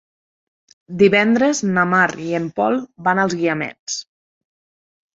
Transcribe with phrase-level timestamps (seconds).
[1.01, 4.03] Divendres na Mar i en Pol van als Guiamets.